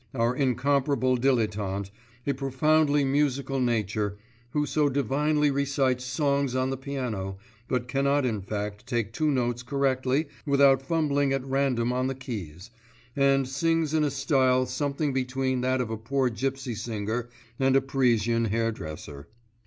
our 0.15 0.35
incomparable 0.35 1.15
dilettante, 1.15 1.91
a 2.25 2.33
profoundly 2.33 3.03
musical 3.03 3.59
nature, 3.59 4.17
who 4.49 4.65
so 4.65 4.89
divinely 4.89 5.51
recites 5.51 6.03
songs 6.03 6.55
on 6.55 6.71
the 6.71 6.75
piano, 6.75 7.37
but 7.67 7.87
cannot 7.87 8.25
in 8.25 8.41
fact 8.41 8.87
take 8.87 9.13
two 9.13 9.29
notes 9.29 9.61
correctly 9.61 10.27
without 10.43 10.81
fumbling 10.81 11.31
at 11.31 11.45
random 11.45 11.93
on 11.93 12.07
the 12.07 12.15
keys, 12.15 12.71
and 13.15 13.47
sings 13.47 13.93
in 13.93 14.03
a 14.03 14.09
style 14.09 14.65
something 14.65 15.13
between 15.13 15.61
that 15.61 15.79
of 15.79 15.91
a 15.91 15.97
poor 15.97 16.31
gypsy 16.31 16.75
singer 16.75 17.29
and 17.59 17.75
a 17.75 17.79
Parisian 17.81 18.45
hairdresser. 18.45 19.27